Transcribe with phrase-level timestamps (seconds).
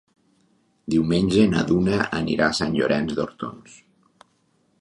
[0.93, 3.81] Diumenge na Duna anirà a Sant Llorenç d'Hortons.